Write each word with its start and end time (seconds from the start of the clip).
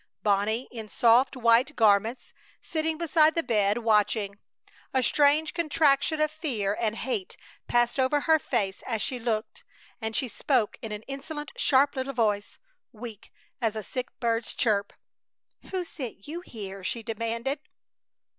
Bonnie 0.23 0.67
in 0.71 0.89
soft, 0.89 1.37
white 1.37 1.75
garments 1.75 2.33
sitting 2.59 2.97
beside 2.97 3.35
the 3.35 3.43
bed, 3.43 3.77
watching. 3.77 4.39
A 4.95 5.03
strange 5.03 5.53
contraction 5.53 6.19
of 6.19 6.31
fear 6.31 6.75
and 6.79 6.95
hate 6.95 7.37
passed 7.67 7.99
over 7.99 8.21
her 8.21 8.39
face 8.39 8.81
as 8.87 8.99
she 9.03 9.19
looked, 9.19 9.63
and 10.01 10.15
she 10.15 10.27
spoke 10.27 10.79
in 10.81 10.91
an 10.91 11.03
insolent, 11.03 11.51
sharp 11.55 11.95
little 11.95 12.13
voice, 12.13 12.57
weak 12.91 13.31
as 13.61 13.75
a 13.75 13.83
sick 13.83 14.07
bird's 14.19 14.55
chirp. 14.55 14.91
"Who 15.69 15.83
sent 15.83 16.27
you 16.27 16.41
here?" 16.43 16.83
she 16.83 17.03
demanded. 17.03 17.59